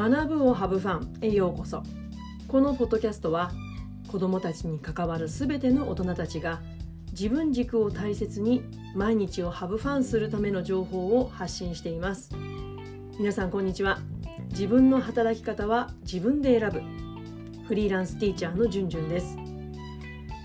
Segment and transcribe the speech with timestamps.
[0.00, 1.82] 学ぶをハブファンへようこそ。
[2.48, 3.50] このポッドキャストは
[4.08, 6.62] 子どもたちに関わるすべての大人たちが
[7.12, 8.64] 自分軸を大切に
[8.94, 12.30] 毎日をハブファンするための情報を発信しています。
[13.18, 13.98] 皆さんこんにちは。
[14.48, 16.80] 自分の働き方は自分で選ぶ。
[17.66, 19.36] フリーランスティーチャーのじゅんじゅんです、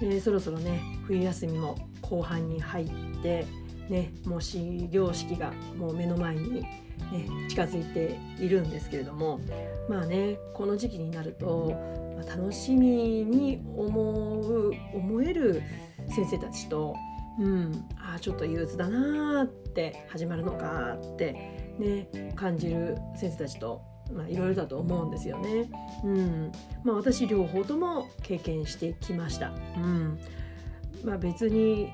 [0.01, 2.89] えー、そろそろね冬休みも後半に入っ
[3.23, 3.45] て
[3.89, 6.65] ねもう始業式がもう目の前に
[7.11, 9.39] ね、近づいているんですけれども
[9.89, 11.73] まあねこの時期になると、
[12.15, 15.61] まあ、楽しみに思う思える
[16.07, 16.95] 先生たちと、
[17.39, 21.33] うん、ああちょっと憂鬱だなって始まるのかって
[21.77, 23.81] ね感じる先生たちと
[24.13, 25.67] まあ、いろいろだと思うんですよね。
[26.03, 26.51] うん
[26.83, 29.51] まあ、私両方とも経験してきました。
[29.77, 30.19] うん
[31.03, 31.91] まあ、別に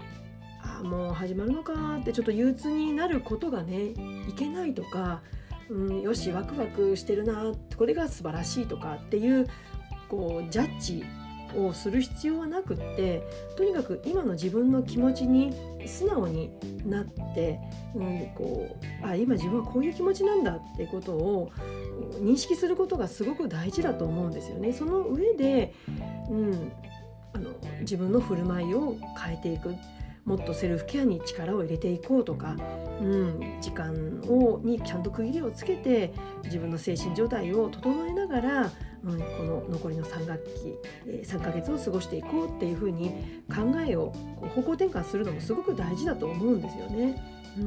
[0.84, 3.94] もう始まるのかってちょっと憂鬱になることがね
[4.28, 5.22] いけないとか、
[5.70, 9.48] うん、よしワクワクしてるなこれが素晴らしいとかっていう
[10.10, 11.06] こうジャッジ
[11.56, 13.24] をする必要はなくって
[13.58, 15.54] とにかく今の自分の気持ちに
[15.86, 16.52] 素直に
[16.86, 17.60] なって、
[17.96, 18.68] うん、こ
[19.04, 21.52] うあ今自分はこういう気持ちなんだってことを
[22.20, 24.74] 認識することがすごく大事だと思うんですよね。
[24.74, 25.74] その上で、
[26.30, 26.72] うん、
[27.34, 29.76] あの自分の振る舞いを変えていく
[30.26, 32.56] もっとセルフケアに力を入れていこうとか、
[33.02, 38.72] うん、時間をにちゃんと区切りをつけて自分の精神状態を整えながら、
[39.04, 40.52] うん、この残りの3学期、
[41.08, 43.10] えー、3ヶ月を過ごしていこうっていうふうに
[43.50, 47.42] 考えをこう方向転換するのもすごく大事だと思うんですよね。
[47.58, 47.62] う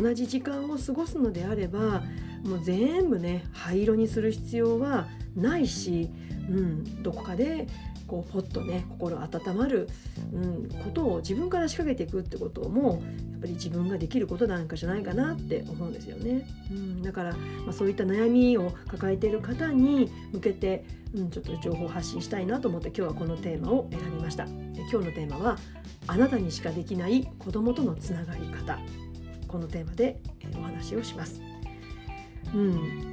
[0.00, 2.02] ん、同じ時間を過ごすのであれば
[2.44, 6.10] もう全部ね灰色にする必要はないし、
[6.50, 7.68] うん、どこかで
[8.06, 9.88] こうポッとね心温まる、
[10.32, 16.46] うん、ことを自分から仕掛けていくってこともやっぱり自分ができることなんかじゃないかなって思うんですよね。
[16.70, 24.44] うん、だから、まあ、そういった悩みを抱えている方に向けて、うん、ちょっと情報発信したいなと思って今日はこのテーマを選びました。
[24.44, 25.58] 今日のテーマは
[26.06, 28.78] あなたにしかできない子供とのつながり方
[29.48, 30.20] このテーマで
[30.58, 31.40] お話をします。
[32.54, 33.12] うん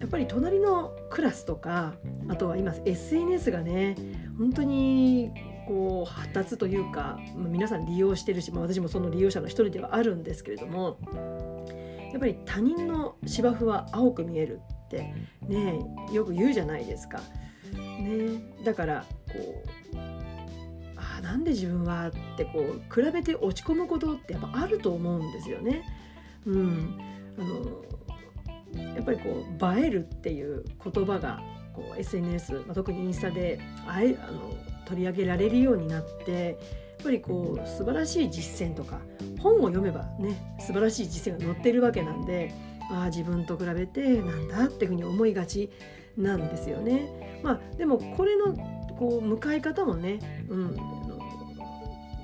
[0.00, 1.94] やっぱり隣のクラスとか
[2.30, 3.96] あとは今 SNS がね
[4.38, 5.32] 本当に
[5.66, 10.96] こう発達というか皆さん利用してるし、まあ、私もその利用者の一人ではあるんですけれども
[12.12, 15.12] やっぱり他人の芝生は青く見えるって
[15.48, 15.80] ね
[16.12, 17.20] よく言うじゃないですか。
[17.72, 19.98] ね、だからこう
[20.96, 25.84] あなんで自分はってこう比べて落ち込むことってやっぱあると思うんですよね。
[26.46, 26.98] うん、
[27.38, 31.40] あのやっぱりこう映えるっていう言葉が
[31.74, 34.54] こう SNS、まあ、特にインスタであえあの
[34.84, 36.56] 取り上げられるようになってやっ
[37.04, 38.98] ぱりこう素晴らしい実践とか
[39.38, 42.52] 本を読めばね素晴らしい実践が載ってるわけなんで
[42.90, 45.70] ああ自分と比べてなんだっていうふうに思いがち
[46.16, 47.40] なんですよね。
[47.42, 48.54] まあ、でもこれの
[48.98, 50.76] こう向かい方もね、うん、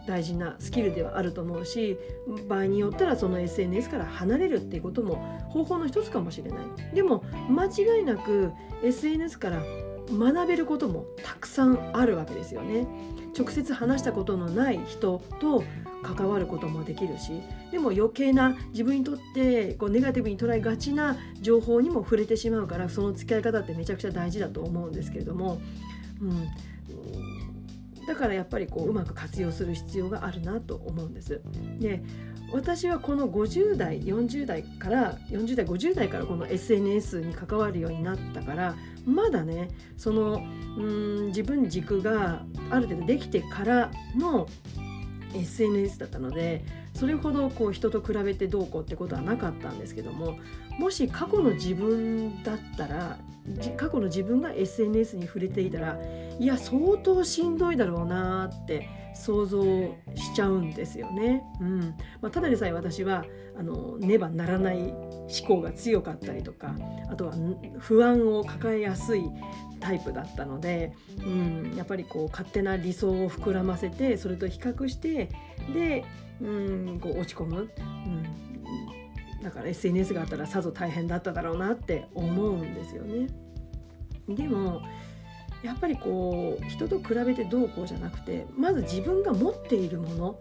[0.07, 1.99] 大事なスキルではあると思うし
[2.49, 5.17] 場合によったらその SNS から離れるっていうことも
[5.49, 6.95] 方法の一つかもしれない。
[6.95, 8.53] でも間違いなく
[8.83, 9.63] SNS から
[10.11, 12.87] 学べることもたくさんあるわけですよね。
[13.37, 15.63] 直接話したことのない人と
[16.03, 25.61] 関わることもできるしでも余計な自分にとってこうネガティブに捉えがちな情報にも触れてしまうからその付き合い方ってめちゃくちゃ大事だと思うんですけれども、
[26.23, 26.49] うん、
[28.07, 31.41] だからやっぱりこううまく活用する必要があるなと思うんです。
[31.79, 32.03] で
[32.53, 40.41] 私はこの50代40代から40代50代からこの SNS に関わるようになったからまだねその
[40.79, 44.47] うん自分軸がある程度できてからの
[45.35, 46.65] SNS だったので
[46.95, 50.39] それほどこう人と比べてどうこうってことはなかったんですけども
[50.79, 53.19] もし過去の自分だったら
[53.77, 55.99] 過去の自分が SNS に触れていたら
[56.39, 59.63] いや相当しんどいだろうなって想像
[60.15, 61.43] しちゃうんですよね。
[61.61, 61.81] うん
[62.21, 63.25] まあ、ただでさえ私は
[63.59, 64.93] あのねばならない
[65.29, 66.75] 思考が強かったりとか
[67.11, 67.35] あとは
[67.79, 69.23] 不安を抱えやすい
[69.81, 75.31] タイプだったので、うん、やっぱりこう勝手な理想を膨らませてそれと比較して
[75.75, 76.05] で、
[76.41, 83.29] うん、こう落ち込む、うん、だから SNS があったらさぞ大変だっただろうなって思うんですよね。
[84.29, 84.83] でも
[85.63, 90.39] やっぱりこう人と比べてどうこうじゃなくてまず自分が持っているもの、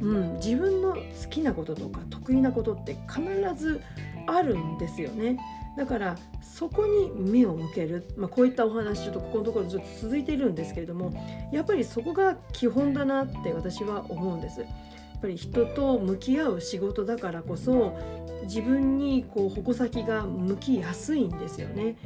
[0.00, 3.22] うん、自分の好きなこととか得意なことって必
[3.56, 3.80] ず
[4.28, 5.38] あるんですよね。
[5.76, 11.12] だからそこに目を向ける、まあ、こういったお話ちょっとここのところずっと続いているんですけれども
[11.52, 14.60] やっぱりそこが基本だなって私は思うんです。
[14.60, 17.96] やっぱり人と向き合う仕事だからこそ
[18.44, 21.96] 自分にこう矛先が向きやすいんですよね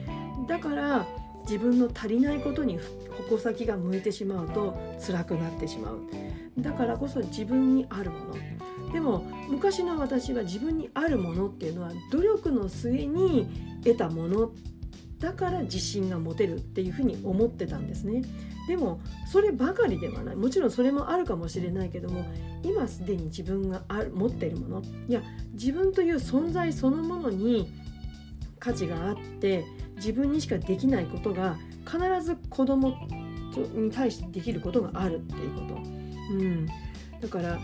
[0.49, 1.07] だから
[1.43, 2.79] 自分の足りないことに
[3.29, 6.01] 矛先が向いてしまうと辛くなってしまう
[6.59, 8.35] だからこそ自分にあるもの
[8.93, 13.49] でも昔の私は自分にあるものっていうのは努力の末に
[13.85, 14.53] 得たもの
[15.19, 18.23] だから自信が持てるっていうふうに思ってたんですね。
[18.67, 20.37] でもそればかりではない。
[20.37, 22.25] もちろんそれもあるかもしれないけども
[22.65, 24.83] 今すでに自分があ持っているもの。
[25.09, 25.23] いや
[25.53, 27.73] 自分という存在そのものに
[28.59, 29.65] 価値があって
[29.97, 32.97] 自分にしかできないことが必ず子供
[33.75, 37.59] に対してできることがあるっていうこと、うん、だから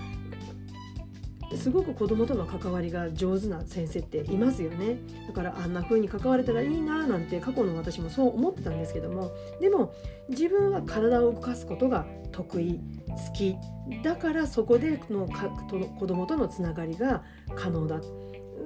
[1.57, 4.99] すごく子供との関わりが上手な先生っていますよね。
[5.27, 9.31] だからあんな風に関われたらいいななんて過去の私もそう思ってたんですけども。
[9.61, 9.93] でも
[10.29, 13.57] 自分は体を動かすことが得意好き。
[14.03, 17.23] だからそこでのかとの子供とのつながりが
[17.57, 18.01] 可能だ。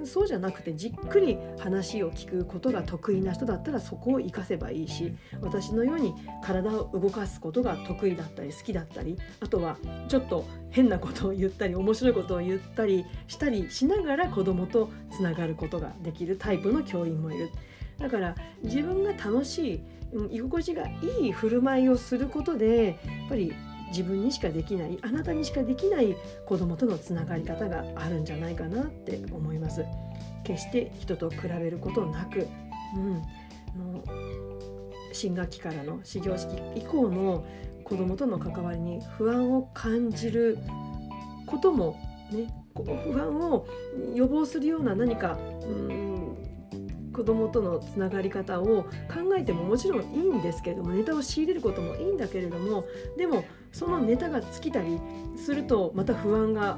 [0.05, 6.13] そうじゃなくてじっくり話を聞くことが得意な人だったらそこを活かせばいいし私のように
[6.43, 9.77] 体を動かすことが得意だったり好きだったりあとは
[10.07, 17.49] ちょっと変なことを言ったり面白いことを言ったりしたりしながら子供とつながることができるタイプの教員もいる。
[17.99, 19.81] だから自分が楽しい
[20.31, 23.53] 居心地がいい振る舞いをすることでやっぱり
[23.93, 26.17] 自分にしかできないあなたにしかできない
[26.47, 29.85] 子供とのつながり方があるんじゃないかなって思います。
[30.43, 32.47] 決して人と比べることなく、
[32.95, 34.03] うん、の
[35.13, 37.45] 新学期からの始業式以降の
[37.83, 40.57] 子供との関わりに不安を感じる
[41.45, 41.97] ことも
[42.31, 43.67] ね不安を
[44.15, 46.12] 予防するような何かうん
[47.13, 52.85] 子供とのつながり方を考えてももちろんいいんですけれどもネタを仕入れることもいいんだけれども
[53.17, 54.99] でもそのネタが尽きたり
[55.37, 56.77] するとまた不安が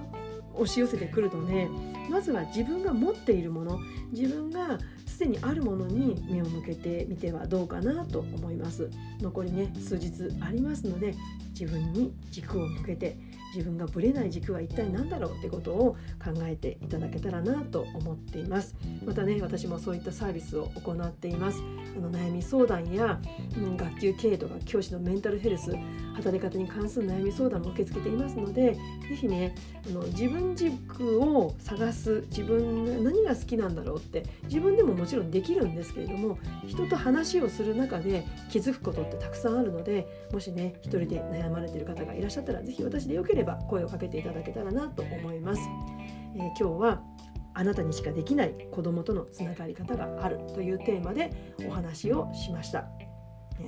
[0.54, 1.68] 押し寄せてくるので
[2.10, 3.80] まずは自分が持っているもの
[4.12, 8.90] 自分がすでにあるものに目を向けてみてはどうかなと思います。
[9.22, 10.12] 残りね数日
[10.42, 11.14] ありますので
[11.58, 13.18] 自分に軸を向けて
[13.56, 18.76] 自分がぶれない軸は一体何だろうってことを考えていただけたらなと思っています。
[19.06, 21.64] またね私もそういったサービスを行っています。
[21.98, 23.20] あの悩み相談や、
[23.58, 25.72] うん、学級経営とか教師のメンタルヘルス
[26.16, 29.56] 働き方に関する悩み相談も受け付けていますので是非ね
[29.88, 36.38] あの自分軸を探す自分何が好きなんだろうって自分でももちろんできるんですけれども
[36.68, 45.62] 人と話をする中で気づくことってたくさんあるのでもしね一人で悩まれてる方がいらっしゃったら是非私でよければば声をかけていただけたらなと思います。
[46.36, 47.02] えー、今日は
[47.54, 52.86] あなたにしかできない子どもとのつながり方があるというテーマでお話をしました。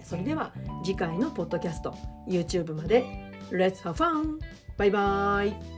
[0.03, 0.51] それでは
[0.83, 1.95] 次回のポッドキャスト
[2.27, 3.05] YouTube まで
[3.51, 4.39] Let's have fun!
[4.77, 5.76] バイバイ